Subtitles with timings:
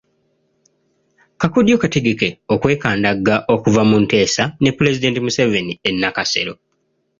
[1.39, 6.53] Kakodyo Kategeke okwekandagga okuva mu nteesa ne Pulezidenti Museveni e Nakasero